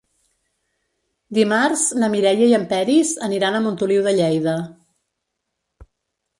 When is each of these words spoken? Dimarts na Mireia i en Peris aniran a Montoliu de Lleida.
Dimarts 1.39 1.83
na 2.05 2.09
Mireia 2.15 2.49
i 2.53 2.57
en 2.61 2.65
Peris 2.73 3.13
aniran 3.29 3.61
a 3.61 3.63
Montoliu 3.69 4.09
de 4.11 4.17
Lleida. 4.23 4.59